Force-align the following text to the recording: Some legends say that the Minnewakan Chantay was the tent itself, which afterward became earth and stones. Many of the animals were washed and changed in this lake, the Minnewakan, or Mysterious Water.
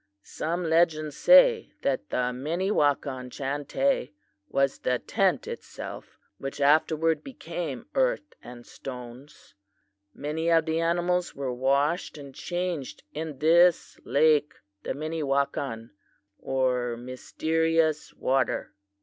Some 0.23 0.67
legends 0.67 1.15
say 1.15 1.73
that 1.83 2.09
the 2.09 2.31
Minnewakan 2.33 3.29
Chantay 3.29 4.13
was 4.49 4.79
the 4.79 4.97
tent 4.97 5.47
itself, 5.47 6.17
which 6.39 6.59
afterward 6.59 7.23
became 7.23 7.85
earth 7.93 8.33
and 8.41 8.65
stones. 8.65 9.53
Many 10.11 10.49
of 10.51 10.65
the 10.65 10.79
animals 10.79 11.35
were 11.35 11.53
washed 11.53 12.17
and 12.17 12.33
changed 12.33 13.03
in 13.13 13.37
this 13.37 13.99
lake, 14.03 14.53
the 14.81 14.93
Minnewakan, 14.93 15.91
or 16.39 16.97
Mysterious 16.97 18.11
Water. 18.15 18.73